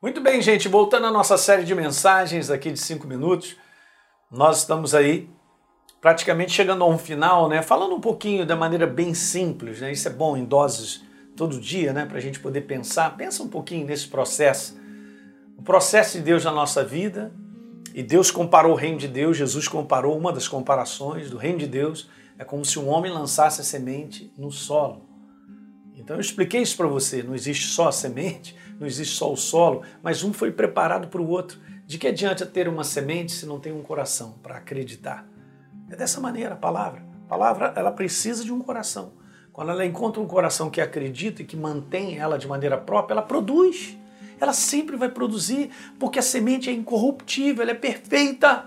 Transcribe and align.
Muito 0.00 0.20
bem, 0.20 0.40
gente, 0.40 0.68
voltando 0.68 1.08
à 1.08 1.10
nossa 1.10 1.36
série 1.36 1.64
de 1.64 1.74
mensagens 1.74 2.52
aqui 2.52 2.70
de 2.70 2.78
cinco 2.78 3.04
minutos, 3.04 3.56
nós 4.30 4.58
estamos 4.58 4.94
aí 4.94 5.28
praticamente 6.00 6.52
chegando 6.52 6.84
a 6.84 6.86
um 6.86 6.96
final, 6.96 7.48
né? 7.48 7.62
Falando 7.62 7.96
um 7.96 8.00
pouquinho 8.00 8.46
da 8.46 8.54
maneira 8.54 8.86
bem 8.86 9.12
simples, 9.12 9.80
né? 9.80 9.90
Isso 9.90 10.06
é 10.06 10.12
bom 10.12 10.36
em 10.36 10.44
doses 10.44 11.02
todo 11.36 11.60
dia, 11.60 11.92
né? 11.92 12.06
Para 12.06 12.18
a 12.18 12.20
gente 12.20 12.38
poder 12.38 12.60
pensar. 12.60 13.16
Pensa 13.16 13.42
um 13.42 13.48
pouquinho 13.48 13.84
nesse 13.88 14.06
processo. 14.06 14.78
O 15.56 15.62
processo 15.62 16.18
de 16.18 16.22
Deus 16.22 16.44
na 16.44 16.52
nossa 16.52 16.84
vida. 16.84 17.32
E 17.92 18.00
Deus 18.00 18.30
comparou 18.30 18.74
o 18.74 18.76
reino 18.76 18.98
de 18.98 19.08
Deus, 19.08 19.36
Jesus 19.36 19.66
comparou 19.66 20.16
uma 20.16 20.32
das 20.32 20.46
comparações 20.46 21.28
do 21.28 21.36
reino 21.36 21.58
de 21.58 21.66
Deus. 21.66 22.08
É 22.38 22.44
como 22.44 22.64
se 22.64 22.78
um 22.78 22.88
homem 22.88 23.10
lançasse 23.10 23.60
a 23.60 23.64
semente 23.64 24.32
no 24.38 24.52
solo. 24.52 25.08
Então 25.96 26.14
eu 26.14 26.20
expliquei 26.20 26.62
isso 26.62 26.76
para 26.76 26.86
você. 26.86 27.20
Não 27.20 27.34
existe 27.34 27.66
só 27.66 27.88
a 27.88 27.92
semente, 27.92 28.54
não 28.78 28.86
existe 28.86 29.16
só 29.16 29.32
o 29.32 29.36
solo, 29.36 29.82
mas 30.02 30.22
um 30.22 30.32
foi 30.32 30.52
preparado 30.52 31.08
para 31.08 31.20
o 31.20 31.28
outro. 31.28 31.58
De 31.86 31.98
que 31.98 32.06
adianta 32.06 32.44
ter 32.44 32.68
uma 32.68 32.84
semente 32.84 33.32
se 33.32 33.46
não 33.46 33.58
tem 33.58 33.72
um 33.72 33.82
coração 33.82 34.34
para 34.42 34.56
acreditar? 34.56 35.26
É 35.90 35.96
dessa 35.96 36.20
maneira 36.20 36.54
a 36.54 36.56
palavra. 36.56 37.02
A 37.26 37.28
palavra 37.28 37.72
ela 37.74 37.90
precisa 37.90 38.44
de 38.44 38.52
um 38.52 38.60
coração. 38.60 39.12
Quando 39.52 39.70
ela 39.70 39.84
encontra 39.84 40.20
um 40.20 40.26
coração 40.26 40.70
que 40.70 40.80
acredita 40.80 41.42
e 41.42 41.44
que 41.44 41.56
mantém 41.56 42.18
ela 42.18 42.38
de 42.38 42.46
maneira 42.46 42.76
própria, 42.76 43.14
ela 43.14 43.22
produz. 43.22 43.96
Ela 44.40 44.52
sempre 44.52 44.96
vai 44.96 45.08
produzir, 45.08 45.70
porque 45.98 46.18
a 46.18 46.22
semente 46.22 46.70
é 46.70 46.72
incorruptível, 46.72 47.62
ela 47.62 47.72
é 47.72 47.74
perfeita. 47.74 48.66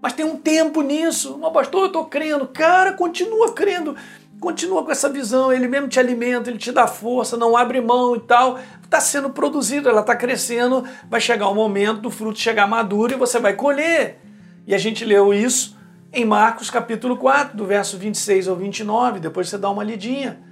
Mas 0.00 0.12
tem 0.12 0.24
um 0.24 0.36
tempo 0.36 0.82
nisso. 0.82 1.38
Mas, 1.40 1.52
pastor, 1.52 1.80
eu 1.80 1.86
estou 1.86 2.04
crendo. 2.04 2.46
Cara, 2.46 2.92
continua 2.92 3.52
crendo. 3.52 3.96
Continua 4.38 4.84
com 4.84 4.90
essa 4.90 5.08
visão, 5.08 5.52
ele 5.52 5.68
mesmo 5.68 5.88
te 5.88 6.00
alimenta, 6.00 6.50
ele 6.50 6.58
te 6.58 6.72
dá 6.72 6.86
força, 6.86 7.36
não 7.36 7.56
abre 7.56 7.80
mão 7.80 8.16
e 8.16 8.20
tal. 8.20 8.58
Está 8.92 9.00
sendo 9.00 9.30
produzido, 9.30 9.88
ela 9.88 10.02
está 10.02 10.14
crescendo, 10.14 10.84
vai 11.08 11.18
chegar 11.18 11.48
o 11.48 11.54
momento 11.54 12.02
do 12.02 12.10
fruto 12.10 12.38
chegar 12.38 12.66
maduro 12.66 13.14
e 13.14 13.16
você 13.16 13.40
vai 13.40 13.54
colher. 13.54 14.20
E 14.66 14.74
a 14.74 14.78
gente 14.78 15.02
leu 15.02 15.32
isso 15.32 15.78
em 16.12 16.26
Marcos 16.26 16.68
capítulo 16.68 17.16
4, 17.16 17.56
do 17.56 17.64
verso 17.64 17.96
26 17.96 18.48
ao 18.48 18.54
29, 18.54 19.18
depois 19.18 19.48
você 19.48 19.56
dá 19.56 19.70
uma 19.70 19.82
lidinha. 19.82 20.42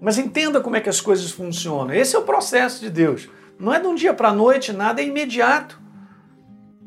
Mas 0.00 0.18
entenda 0.18 0.60
como 0.60 0.74
é 0.74 0.80
que 0.80 0.88
as 0.88 1.00
coisas 1.00 1.30
funcionam. 1.30 1.94
Esse 1.94 2.16
é 2.16 2.18
o 2.18 2.22
processo 2.22 2.80
de 2.80 2.90
Deus. 2.90 3.28
Não 3.60 3.72
é 3.72 3.78
de 3.78 3.86
um 3.86 3.94
dia 3.94 4.12
para 4.12 4.30
a 4.30 4.34
noite, 4.34 4.72
nada 4.72 5.00
é 5.00 5.04
imediato. 5.04 5.80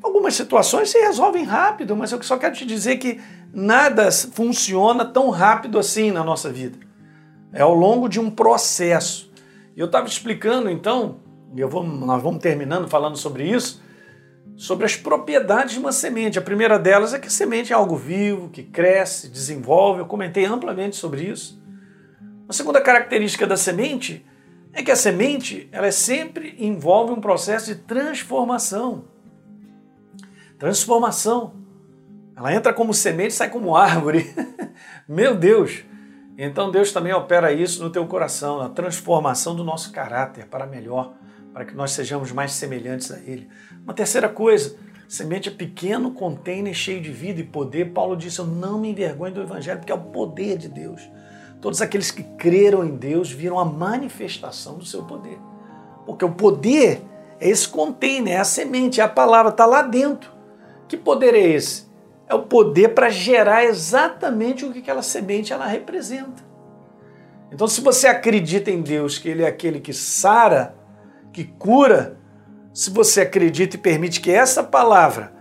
Algumas 0.04 0.34
situações 0.34 0.90
se 0.90 1.00
resolvem 1.00 1.46
rápido, 1.46 1.96
mas 1.96 2.12
eu 2.12 2.22
só 2.22 2.38
quero 2.38 2.54
te 2.54 2.66
dizer 2.66 2.98
que 2.98 3.18
nada 3.54 4.12
funciona 4.12 5.06
tão 5.06 5.30
rápido 5.30 5.80
assim 5.80 6.12
na 6.12 6.22
nossa 6.22 6.52
vida. 6.52 6.78
É 7.54 7.62
ao 7.62 7.74
longo 7.74 8.10
de 8.10 8.20
um 8.20 8.30
processo. 8.30 9.31
Eu 9.76 9.86
estava 9.86 10.08
explicando 10.08 10.70
então, 10.70 11.20
e 11.56 11.64
vou, 11.64 11.84
nós 11.84 12.22
vamos 12.22 12.42
terminando 12.42 12.88
falando 12.88 13.18
sobre 13.18 13.50
isso, 13.50 13.82
sobre 14.56 14.86
as 14.86 14.96
propriedades 14.96 15.74
de 15.74 15.80
uma 15.80 15.92
semente. 15.92 16.38
A 16.38 16.42
primeira 16.42 16.78
delas 16.78 17.14
é 17.14 17.20
que 17.20 17.28
a 17.28 17.32
semente 17.32 17.72
é 17.72 17.76
algo 17.76 17.96
vivo, 17.96 18.50
que 18.50 18.64
cresce, 18.64 19.30
desenvolve. 19.30 20.02
Eu 20.02 20.06
comentei 20.06 20.46
amplamente 20.46 20.96
sobre 20.96 21.24
isso. 21.24 21.62
A 22.48 22.54
segunda 22.54 22.82
característica 22.82 23.48
da 23.48 23.56
semente 23.56 24.26
é 24.74 24.84
que 24.84 24.92
a 24.92 24.96
semente 24.96 25.68
ela 25.72 25.88
é 25.88 25.92
sempre 25.92 26.56
envolve 26.60 27.14
um 27.14 27.22
processo 27.22 27.74
de 27.74 27.82
transformação. 27.82 29.06
Transformação. 30.60 31.54
Ela 32.36 32.54
entra 32.54 32.74
como 32.74 32.94
semente 32.94 33.34
sai 33.34 33.50
como 33.50 33.76
árvore. 33.76 34.34
Meu 35.08 35.36
Deus! 35.36 35.84
Então 36.44 36.72
Deus 36.72 36.92
também 36.92 37.14
opera 37.14 37.54
isso 37.54 37.84
no 37.84 37.92
teu 37.92 38.08
coração, 38.08 38.58
na 38.58 38.68
transformação 38.68 39.56
do 39.56 39.64
nosso 39.64 39.92
caráter 39.92 40.48
para 40.48 40.66
melhor, 40.66 41.14
para 41.54 41.64
que 41.64 41.76
nós 41.76 41.92
sejamos 41.92 42.32
mais 42.32 42.54
semelhantes 42.54 43.12
a 43.12 43.20
Ele. 43.20 43.48
Uma 43.84 43.94
terceira 43.94 44.28
coisa, 44.28 44.76
semente 45.08 45.50
é 45.50 45.52
pequeno, 45.52 46.10
container 46.10 46.74
cheio 46.74 47.00
de 47.00 47.12
vida 47.12 47.40
e 47.40 47.44
poder. 47.44 47.94
Paulo 47.94 48.18
disse: 48.18 48.40
Eu 48.40 48.48
não 48.48 48.80
me 48.80 48.90
envergonho 48.90 49.36
do 49.36 49.42
Evangelho, 49.44 49.78
porque 49.78 49.92
é 49.92 49.96
o 49.96 50.02
poder 50.02 50.58
de 50.58 50.68
Deus. 50.68 51.08
Todos 51.62 51.80
aqueles 51.80 52.10
que 52.10 52.24
creram 52.24 52.84
em 52.84 52.96
Deus 52.96 53.32
viram 53.32 53.60
a 53.60 53.66
manifestação 53.66 54.80
do 54.80 54.86
seu 54.86 55.04
poder. 55.04 55.38
Porque 56.08 56.26
o 56.26 56.32
poder 56.32 57.04
é 57.40 57.50
esse 57.50 57.68
container, 57.68 58.34
é 58.34 58.40
a 58.40 58.44
semente, 58.44 59.00
é 59.00 59.04
a 59.04 59.08
palavra, 59.08 59.52
está 59.52 59.68
lá 59.68 59.84
dentro. 59.84 60.32
Que 60.88 60.98
poder 60.98 61.36
é 61.36 61.50
esse? 61.50 61.91
É 62.32 62.34
o 62.34 62.44
poder 62.44 62.94
para 62.94 63.10
gerar 63.10 63.66
exatamente 63.66 64.64
o 64.64 64.72
que 64.72 64.80
aquela 64.80 65.02
semente 65.02 65.52
ela 65.52 65.66
representa. 65.66 66.42
Então, 67.52 67.68
se 67.68 67.82
você 67.82 68.08
acredita 68.08 68.72
em 68.72 68.82
Deus, 68.82 69.18
que 69.18 69.28
Ele 69.28 69.44
é 69.44 69.48
aquele 69.48 69.82
que 69.82 69.92
sara, 69.92 70.74
que 71.34 71.44
cura, 71.44 72.18
se 72.74 72.90
você 72.90 73.20
acredita 73.20 73.76
e 73.76 73.80
permite 73.80 74.22
que 74.22 74.32
essa 74.32 74.64
palavra 74.64 75.34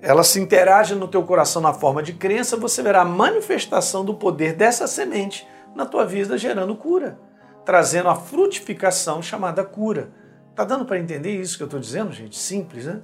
ela 0.00 0.24
se 0.24 0.40
interaja 0.40 0.94
no 0.94 1.06
teu 1.06 1.22
coração 1.22 1.60
na 1.60 1.74
forma 1.74 2.02
de 2.02 2.14
crença, 2.14 2.56
você 2.56 2.82
verá 2.82 3.02
a 3.02 3.04
manifestação 3.04 4.02
do 4.02 4.14
poder 4.14 4.54
dessa 4.54 4.86
semente 4.86 5.46
na 5.74 5.84
tua 5.84 6.06
vida 6.06 6.38
gerando 6.38 6.74
cura, 6.74 7.20
trazendo 7.62 8.08
a 8.08 8.14
frutificação 8.14 9.20
chamada 9.20 9.62
cura. 9.62 10.12
Tá 10.54 10.64
dando 10.64 10.86
para 10.86 10.98
entender 10.98 11.38
isso 11.38 11.58
que 11.58 11.62
eu 11.62 11.66
estou 11.66 11.78
dizendo, 11.78 12.10
gente? 12.10 12.38
Simples, 12.38 12.86
né? 12.86 13.02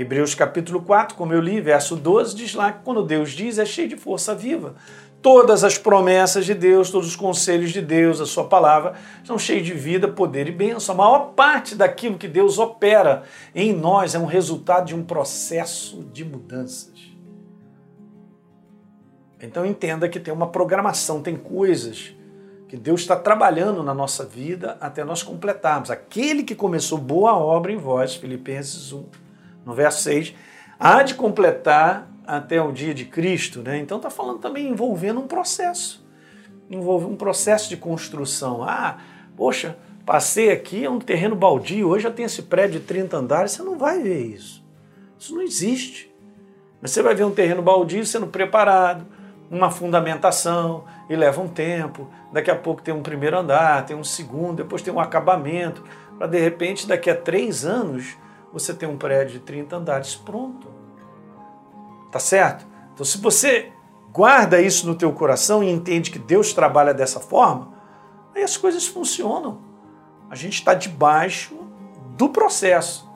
Hebreus 0.00 0.32
capítulo 0.32 0.80
4, 0.80 1.16
como 1.16 1.32
eu 1.32 1.40
li, 1.40 1.60
verso 1.60 1.96
12, 1.96 2.36
diz 2.36 2.54
lá 2.54 2.70
que 2.70 2.84
quando 2.84 3.02
Deus 3.02 3.32
diz 3.32 3.58
é 3.58 3.66
cheio 3.66 3.88
de 3.88 3.96
força 3.96 4.32
viva. 4.32 4.76
Todas 5.20 5.64
as 5.64 5.76
promessas 5.76 6.46
de 6.46 6.54
Deus, 6.54 6.92
todos 6.92 7.08
os 7.08 7.16
conselhos 7.16 7.72
de 7.72 7.82
Deus, 7.82 8.20
a 8.20 8.26
sua 8.26 8.44
palavra, 8.44 8.94
são 9.24 9.36
cheios 9.36 9.66
de 9.66 9.74
vida, 9.74 10.06
poder 10.06 10.46
e 10.46 10.52
bênção. 10.52 10.94
A 10.94 10.98
maior 10.98 11.32
parte 11.34 11.74
daquilo 11.74 12.16
que 12.16 12.28
Deus 12.28 12.60
opera 12.60 13.24
em 13.52 13.72
nós 13.72 14.14
é 14.14 14.20
um 14.20 14.24
resultado 14.24 14.86
de 14.86 14.94
um 14.94 15.02
processo 15.02 16.04
de 16.12 16.24
mudanças. 16.24 17.10
Então 19.40 19.66
entenda 19.66 20.08
que 20.08 20.20
tem 20.20 20.32
uma 20.32 20.46
programação, 20.46 21.20
tem 21.20 21.36
coisas 21.36 22.14
que 22.68 22.76
Deus 22.76 23.00
está 23.00 23.16
trabalhando 23.16 23.82
na 23.82 23.92
nossa 23.92 24.24
vida 24.24 24.78
até 24.80 25.02
nós 25.02 25.24
completarmos. 25.24 25.90
Aquele 25.90 26.44
que 26.44 26.54
começou 26.54 26.98
boa 26.98 27.36
obra 27.36 27.72
em 27.72 27.76
vós, 27.76 28.14
Filipenses 28.14 28.92
1, 28.92 29.04
no 29.64 29.74
verso 29.74 30.02
6, 30.02 30.34
há 30.78 31.02
de 31.02 31.14
completar 31.14 32.08
até 32.26 32.60
o 32.60 32.72
dia 32.72 32.92
de 32.92 33.04
Cristo. 33.04 33.62
Né? 33.62 33.78
Então 33.78 33.96
está 33.96 34.10
falando 34.10 34.38
também 34.38 34.68
envolvendo 34.68 35.20
um 35.20 35.26
processo. 35.26 36.06
Envolve 36.70 37.06
um 37.06 37.16
processo 37.16 37.68
de 37.68 37.76
construção. 37.76 38.62
Ah, 38.62 38.98
poxa, 39.36 39.76
passei 40.04 40.50
aqui, 40.50 40.84
é 40.84 40.90
um 40.90 40.98
terreno 40.98 41.34
baldio, 41.34 41.88
hoje 41.88 42.04
já 42.04 42.10
tem 42.10 42.24
esse 42.24 42.42
prédio 42.42 42.80
de 42.80 42.86
30 42.86 43.16
andares, 43.16 43.52
você 43.52 43.62
não 43.62 43.78
vai 43.78 44.02
ver 44.02 44.20
isso. 44.26 44.64
Isso 45.18 45.34
não 45.34 45.42
existe. 45.42 46.14
Mas 46.80 46.90
você 46.90 47.02
vai 47.02 47.14
ver 47.14 47.24
um 47.24 47.30
terreno 47.30 47.62
baldio 47.62 48.04
sendo 48.06 48.26
preparado, 48.26 49.06
uma 49.50 49.70
fundamentação, 49.70 50.84
e 51.08 51.16
leva 51.16 51.40
um 51.40 51.48
tempo. 51.48 52.08
Daqui 52.32 52.50
a 52.50 52.56
pouco 52.56 52.82
tem 52.82 52.92
um 52.92 53.02
primeiro 53.02 53.38
andar, 53.38 53.84
tem 53.86 53.96
um 53.96 54.04
segundo, 54.04 54.56
depois 54.56 54.82
tem 54.82 54.92
um 54.92 55.00
acabamento, 55.00 55.82
para 56.18 56.26
de 56.26 56.38
repente, 56.38 56.86
daqui 56.86 57.08
a 57.08 57.14
três 57.14 57.64
anos, 57.64 58.16
você 58.52 58.72
tem 58.72 58.88
um 58.88 58.96
prédio 58.96 59.34
de 59.34 59.40
30 59.40 59.76
andares 59.76 60.14
pronto. 60.14 60.68
Tá 62.10 62.18
certo? 62.18 62.66
Então, 62.94 63.04
se 63.04 63.18
você 63.18 63.72
guarda 64.12 64.60
isso 64.60 64.86
no 64.86 64.94
teu 64.94 65.12
coração 65.12 65.62
e 65.62 65.70
entende 65.70 66.10
que 66.10 66.18
Deus 66.18 66.52
trabalha 66.52 66.94
dessa 66.94 67.20
forma, 67.20 67.68
aí 68.34 68.42
as 68.42 68.56
coisas 68.56 68.86
funcionam. 68.86 69.58
A 70.30 70.34
gente 70.34 70.54
está 70.54 70.74
debaixo 70.74 71.54
do 72.16 72.28
processo. 72.28 73.08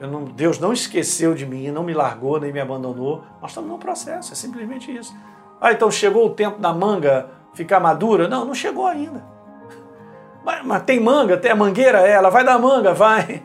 Não, 0.00 0.24
Deus 0.24 0.58
não 0.58 0.72
esqueceu 0.72 1.34
de 1.34 1.44
mim, 1.44 1.70
não 1.70 1.82
me 1.82 1.92
largou, 1.92 2.40
nem 2.40 2.52
me 2.52 2.60
abandonou. 2.60 3.22
Nós 3.42 3.50
estamos 3.50 3.70
no 3.70 3.78
processo, 3.78 4.32
é 4.32 4.36
simplesmente 4.36 4.94
isso. 4.94 5.14
Ah, 5.60 5.72
então 5.72 5.90
chegou 5.90 6.26
o 6.26 6.30
tempo 6.30 6.58
da 6.58 6.72
manga 6.72 7.30
ficar 7.52 7.80
madura? 7.80 8.28
Não, 8.28 8.44
não 8.44 8.54
chegou 8.54 8.86
ainda. 8.86 9.24
Mas, 10.44 10.64
mas 10.64 10.82
tem 10.84 11.00
manga, 11.00 11.36
tem 11.36 11.50
a 11.50 11.56
mangueira, 11.56 12.06
é, 12.06 12.12
ela 12.12 12.30
vai 12.30 12.44
dar 12.44 12.58
manga, 12.58 12.94
vai 12.94 13.44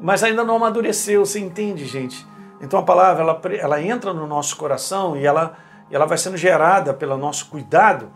mas 0.00 0.22
ainda 0.22 0.42
não 0.42 0.56
amadureceu, 0.56 1.24
você 1.24 1.38
entende, 1.38 1.84
gente? 1.84 2.26
Então 2.60 2.78
a 2.78 2.82
palavra 2.82 3.22
ela, 3.22 3.40
ela 3.58 3.82
entra 3.82 4.12
no 4.12 4.26
nosso 4.26 4.56
coração 4.56 5.16
e 5.16 5.26
ela, 5.26 5.56
ela 5.90 6.06
vai 6.06 6.18
sendo 6.18 6.36
gerada 6.36 6.92
pelo 6.94 7.16
nosso 7.16 7.46
cuidado 7.46 8.10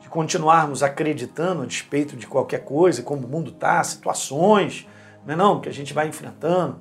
de 0.00 0.08
continuarmos 0.08 0.82
acreditando 0.82 1.62
a 1.62 1.66
despeito 1.66 2.16
de 2.16 2.26
qualquer 2.26 2.64
coisa, 2.64 3.02
como 3.02 3.26
o 3.26 3.30
mundo 3.30 3.50
está, 3.50 3.82
situações, 3.84 4.86
não 5.26 5.34
é 5.34 5.36
não, 5.36 5.60
que 5.60 5.68
a 5.68 5.72
gente 5.72 5.92
vai 5.92 6.08
enfrentando. 6.08 6.78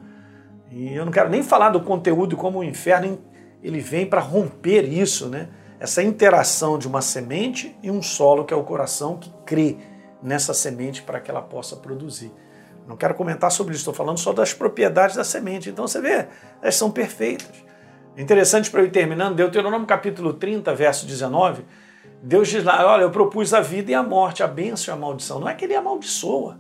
E 0.71 0.93
eu 0.93 1.05
não 1.05 1.11
quero 1.11 1.29
nem 1.29 1.43
falar 1.43 1.69
do 1.69 1.81
conteúdo 1.81 2.37
como 2.37 2.59
o 2.59 2.63
inferno 2.63 3.19
ele 3.61 3.79
vem 3.79 4.05
para 4.05 4.21
romper 4.21 4.83
isso, 4.85 5.27
né? 5.27 5.49
Essa 5.79 6.03
interação 6.03 6.77
de 6.77 6.87
uma 6.87 7.01
semente 7.01 7.75
e 7.81 7.89
um 7.89 8.01
solo 8.01 8.45
que 8.45 8.53
é 8.53 8.57
o 8.57 8.63
coração 8.63 9.17
que 9.17 9.31
crê 9.45 9.77
nessa 10.21 10.53
semente 10.53 11.01
para 11.01 11.19
que 11.19 11.31
ela 11.31 11.41
possa 11.41 11.75
produzir. 11.75 12.31
Não 12.89 12.97
quero 12.97 13.13
comentar 13.13 13.51
sobre 13.51 13.73
isso, 13.73 13.81
estou 13.81 13.93
falando 13.93 14.17
só 14.17 14.33
das 14.33 14.51
propriedades 14.51 15.15
da 15.15 15.23
semente. 15.23 15.69
Então 15.69 15.87
você 15.87 16.01
vê, 16.01 16.27
elas 16.59 16.73
são 16.73 16.89
perfeitas. 16.89 17.63
Interessante 18.17 18.71
para 18.71 18.81
eu 18.81 18.87
ir 18.87 18.89
terminando, 18.89 19.35
Deuteronômio 19.35 19.85
capítulo 19.85 20.33
30, 20.33 20.73
verso 20.73 21.05
19, 21.05 21.63
Deus 22.23 22.47
diz 22.47 22.63
lá, 22.63 22.83
olha, 22.91 23.03
eu 23.03 23.11
propus 23.11 23.53
a 23.53 23.61
vida 23.61 23.91
e 23.91 23.93
a 23.93 24.01
morte, 24.01 24.41
a 24.41 24.47
bênção 24.47 24.91
e 24.91 24.97
a 24.97 24.99
maldição. 24.99 25.39
Não 25.39 25.47
é 25.47 25.53
que 25.53 25.65
ele 25.65 25.75
amaldiçoa, 25.75 26.57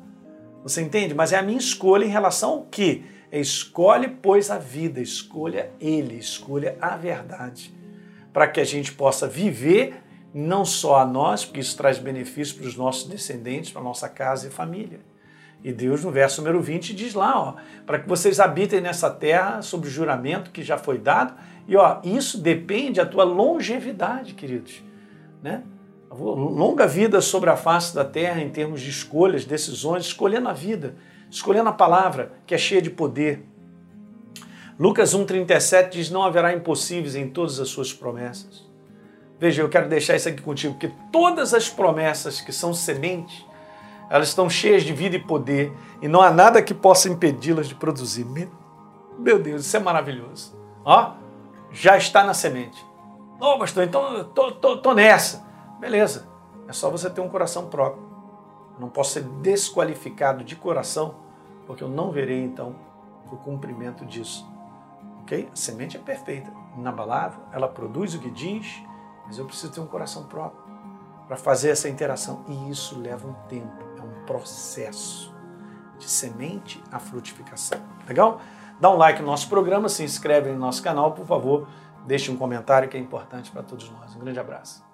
Você 0.61 0.83
entende? 0.83 1.15
Mas 1.15 1.33
é 1.33 1.37
a 1.39 1.41
minha 1.41 1.57
escolha 1.57 2.05
em 2.05 2.09
relação 2.09 2.51
ao 2.51 2.61
que? 2.65 3.03
É 3.31 3.39
escolhe, 3.39 4.07
pois, 4.07 4.51
a 4.51 4.59
vida, 4.59 5.01
escolha 5.01 5.71
Ele, 5.81 6.15
escolha 6.15 6.77
a 6.79 6.95
verdade, 6.95 7.73
para 8.31 8.47
que 8.47 8.61
a 8.61 8.63
gente 8.63 8.91
possa 8.91 9.27
viver 9.27 9.95
não 10.31 10.63
só 10.63 10.99
a 10.99 11.05
nós, 11.07 11.43
porque 11.43 11.59
isso 11.59 11.75
traz 11.75 11.97
benefícios 11.97 12.53
para 12.53 12.67
os 12.67 12.75
nossos 12.75 13.09
descendentes, 13.09 13.71
para 13.71 13.81
a 13.81 13.83
nossa 13.83 14.07
casa 14.07 14.47
e 14.47 14.51
família. 14.51 14.99
E 15.63 15.73
Deus, 15.73 16.03
no 16.03 16.11
verso 16.11 16.41
número 16.41 16.61
20, 16.61 16.93
diz 16.93 17.13
lá, 17.13 17.55
para 17.85 17.99
que 17.99 18.07
vocês 18.07 18.39
habitem 18.39 18.79
nessa 18.79 19.09
terra 19.09 19.61
sob 19.61 19.87
o 19.87 19.89
juramento 19.89 20.51
que 20.51 20.63
já 20.63 20.77
foi 20.77 20.97
dado. 20.97 21.33
E 21.67 21.75
ó, 21.75 21.99
isso 22.03 22.39
depende 22.39 22.99
da 22.99 23.05
tua 23.05 23.25
longevidade, 23.25 24.33
queridos. 24.33 24.81
Né? 25.43 25.63
Longa 26.11 26.87
vida 26.87 27.21
sobre 27.21 27.49
a 27.49 27.57
face 27.57 27.93
da 27.93 28.05
terra 28.05 28.41
em 28.41 28.49
termos 28.49 28.81
de 28.81 28.89
escolhas, 28.89 29.45
decisões, 29.45 30.05
escolhendo 30.05 30.47
a 30.47 30.53
vida, 30.53 30.95
escolhendo 31.29 31.69
a 31.69 31.73
palavra 31.73 32.31
que 32.47 32.55
é 32.55 32.57
cheia 32.57 32.81
de 32.81 32.89
poder. 32.89 33.45
Lucas 34.79 35.13
1,37 35.13 35.89
diz: 35.89 36.09
Não 36.09 36.23
haverá 36.23 36.53
impossíveis 36.53 37.15
em 37.15 37.29
todas 37.29 37.59
as 37.59 37.67
suas 37.67 37.93
promessas. 37.93 38.67
Veja, 39.37 39.61
eu 39.61 39.69
quero 39.69 39.87
deixar 39.87 40.15
isso 40.15 40.27
aqui 40.27 40.41
contigo, 40.41 40.73
porque 40.73 40.91
todas 41.11 41.53
as 41.53 41.69
promessas 41.69 42.41
que 42.41 42.51
são 42.51 42.73
sementes, 42.73 43.45
elas 44.09 44.29
estão 44.29 44.49
cheias 44.49 44.83
de 44.83 44.91
vida 44.91 45.15
e 45.15 45.19
poder, 45.19 45.71
e 46.01 46.07
não 46.07 46.21
há 46.21 46.31
nada 46.31 46.61
que 46.61 46.73
possa 46.73 47.09
impedi-las 47.09 47.67
de 47.67 47.75
produzir. 47.75 48.25
Meu 49.17 49.39
Deus, 49.39 49.65
isso 49.65 49.77
é 49.77 49.79
maravilhoso. 49.79 50.57
Ó, 50.83 51.13
já 51.71 51.97
está 51.97 52.23
na 52.23 52.33
semente. 52.33 52.83
Ô, 53.39 53.53
oh, 53.53 53.59
pastor, 53.59 53.83
então 53.83 54.23
tô, 54.33 54.51
tô, 54.51 54.77
tô 54.77 54.93
nessa. 54.93 55.45
Beleza, 55.79 56.27
é 56.67 56.73
só 56.73 56.89
você 56.89 57.09
ter 57.09 57.21
um 57.21 57.29
coração 57.29 57.67
próprio. 57.67 58.03
Eu 58.75 58.81
não 58.81 58.89
posso 58.89 59.13
ser 59.13 59.23
desqualificado 59.23 60.43
de 60.43 60.55
coração, 60.55 61.15
porque 61.67 61.83
eu 61.83 61.89
não 61.89 62.11
verei 62.11 62.43
então 62.43 62.75
o 63.31 63.37
cumprimento 63.37 64.05
disso. 64.05 64.49
Ok? 65.21 65.49
A 65.51 65.55
semente 65.55 65.95
é 65.95 65.99
perfeita, 65.99 66.51
inabalável, 66.77 67.41
ela 67.51 67.67
produz 67.67 68.15
o 68.15 68.19
que 68.19 68.31
diz, 68.31 68.81
mas 69.25 69.37
eu 69.37 69.45
preciso 69.45 69.71
ter 69.71 69.79
um 69.79 69.87
coração 69.87 70.23
próprio 70.23 70.61
para 71.27 71.37
fazer 71.37 71.69
essa 71.69 71.87
interação. 71.87 72.43
E 72.47 72.71
isso 72.71 72.99
leva 72.99 73.27
um 73.27 73.33
tempo, 73.47 73.85
é 73.99 74.03
um 74.03 74.25
processo 74.25 75.33
de 75.97 76.09
semente 76.09 76.81
à 76.91 76.99
frutificação. 76.99 77.79
Legal? 78.07 78.41
Dá 78.79 78.89
um 78.89 78.97
like 78.97 79.21
no 79.21 79.27
nosso 79.27 79.49
programa, 79.49 79.89
se 79.89 80.03
inscreve 80.03 80.51
no 80.51 80.57
nosso 80.57 80.81
canal, 80.81 81.11
por 81.11 81.25
favor, 81.25 81.67
deixe 82.05 82.31
um 82.31 82.37
comentário 82.37 82.87
que 82.87 82.95
é 82.95 82.99
importante 82.99 83.51
para 83.51 83.61
todos 83.61 83.89
nós. 83.91 84.15
Um 84.15 84.19
grande 84.19 84.39
abraço. 84.39 84.88